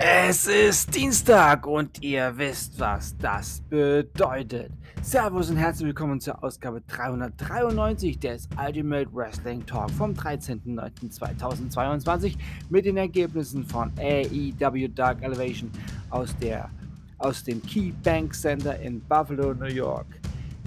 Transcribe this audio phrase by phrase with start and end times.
[0.00, 4.70] Es ist Dienstag und ihr wisst, was das bedeutet.
[5.02, 12.36] Servus und herzlich willkommen zur Ausgabe 393 des Ultimate Wrestling Talk vom 13.09.2022
[12.70, 15.68] mit den Ergebnissen von AEW Dark Elevation
[16.10, 16.70] aus, der,
[17.18, 20.06] aus dem Key Bank Center in Buffalo, New York.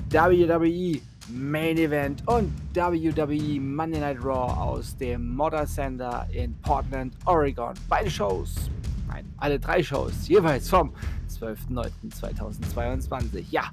[0.10, 7.76] WWE Main Event und WWE Monday Night Raw aus dem Motor Center in Portland, Oregon.
[7.88, 8.70] Beide Shows,
[9.12, 10.94] nein, alle drei Shows, jeweils vom
[11.30, 13.46] 12.09.2022.
[13.50, 13.66] Ja,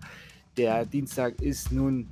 [0.57, 2.09] der Dienstag ist nun,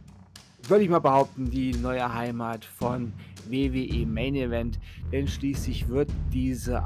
[0.68, 3.12] würde ich mal behaupten, die neue Heimat von
[3.48, 4.78] WWE Main Event,
[5.12, 6.84] denn schließlich wird diese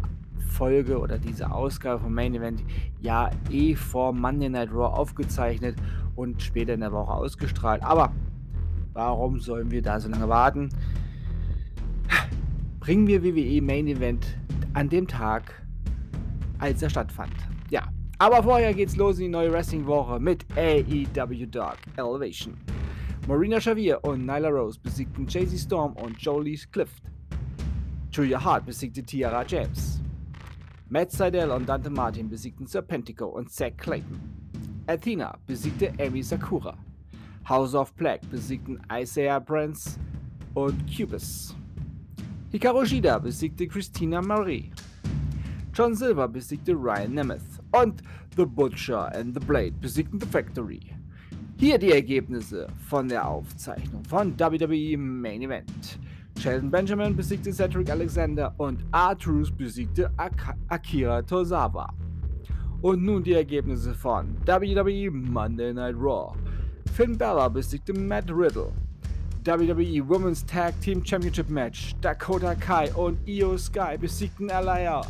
[0.48, 2.62] Folge oder diese Ausgabe vom Main Event
[3.00, 5.76] ja eh vor Monday Night Raw aufgezeichnet
[6.16, 7.82] und später in der Woche ausgestrahlt.
[7.82, 8.12] Aber
[8.92, 10.68] Warum sollen wir da so lange warten?
[12.80, 14.26] Bringen wir WWE Main Event
[14.74, 15.62] an dem Tag,
[16.60, 17.32] als er stattfand.
[17.70, 22.56] Ja, aber vorher geht's los in die neue Wrestling-Woche mit AEW Dark Elevation.
[23.26, 27.02] Marina Xavier und Nyla Rose besiegten Jay-Z Storm und Jolie Clift.
[28.12, 30.00] Julia Hart besiegte Tiara James.
[30.88, 34.20] Matt Seidel und Dante Martin besiegten Serpentico und Zack Clayton.
[34.86, 36.76] Athena besiegte Amy Sakura.
[37.48, 39.98] House of Black besiegten Isaiah Brands
[40.54, 41.54] und Cubis.
[42.50, 44.72] Hikaru Shida besiegte Christina Marie.
[45.80, 47.58] John Silver besiegte Ryan Nemeth.
[47.72, 48.02] Und
[48.36, 50.80] The Butcher and the Blade besiegten The Factory.
[51.56, 55.98] Hier die Ergebnisse von der Aufzeichnung von WWE Main Event.
[56.38, 61.88] Sheldon Benjamin besiegte Cedric Alexander und R-Truth besiegte Ak Akira Tozawa.
[62.82, 66.34] Und nun die Ergebnisse von WWE Monday Night Raw.
[66.92, 68.70] Finn Balor besiegte Matt Riddle.
[69.46, 71.94] WWE Women's Tag Team Championship Match.
[72.02, 75.00] Dakota Kai und Io Sky besiegten Alaya,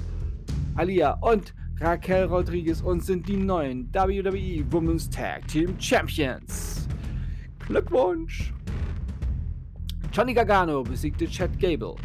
[0.77, 6.87] Alia und Raquel Rodriguez und sind die neuen WWE Women's Tag Team Champions.
[7.59, 8.53] Glückwunsch!
[10.13, 11.97] Johnny Gargano besiegte Chad Gable.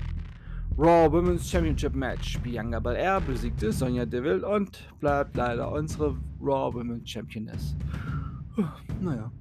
[0.77, 2.37] Raw Women's Championship Match.
[2.39, 7.75] Bianca Belair besiegte Sonja Deville und bleibt leider unsere Raw Women's Championess.
[9.01, 9.31] Naja.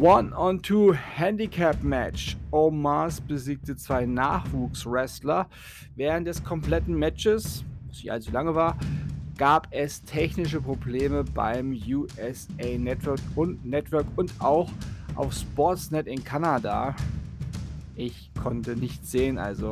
[0.00, 2.36] One-on-Two Handicap Match.
[2.50, 5.48] Omas besiegte zwei Nachwuchswrestler.
[5.96, 8.76] Während des kompletten Matches, was nicht allzu lange war,
[9.36, 14.70] gab es technische Probleme beim USA Network und, Network und auch
[15.14, 16.94] auf Sportsnet in Kanada.
[17.94, 19.70] Ich konnte nichts sehen, also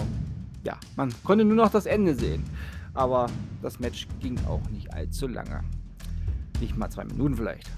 [0.65, 2.43] ja, man konnte nur noch das Ende sehen.
[2.95, 3.27] Aber
[3.63, 5.63] das Match ging auch nicht allzu lange.
[6.61, 7.71] Nicht mal zwei Minuten vielleicht.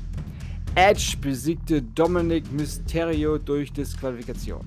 [0.75, 4.65] Edge besiegte Dominic Mysterio durch Disqualifikation.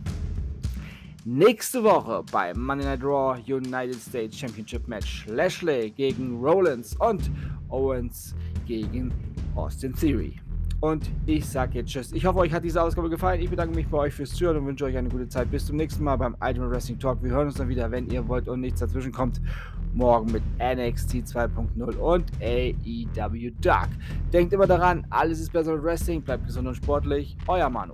[1.24, 7.30] Nächste Woche bei Monday Night Raw United States Championship Match Lashley gegen Rollins und
[7.70, 8.34] Owens
[8.66, 9.14] gegen
[9.54, 10.40] Austin Theory.
[10.80, 12.12] Und ich sage jetzt Tschüss.
[12.12, 13.40] Ich hoffe, euch hat diese Ausgabe gefallen.
[13.40, 15.52] Ich bedanke mich bei euch fürs Zuhören und wünsche euch eine gute Zeit.
[15.52, 17.22] Bis zum nächsten Mal beim Ultimate Wrestling Talk.
[17.22, 19.40] Wir hören uns dann wieder, wenn ihr wollt und nichts dazwischen kommt.
[19.94, 23.90] Morgen mit NXT 2.0 und AEW Dark.
[24.34, 26.24] Denkt immer daran, alles ist besser mit Wrestling.
[26.24, 27.38] Bleibt gesund und sportlich.
[27.46, 27.94] Euer Manu.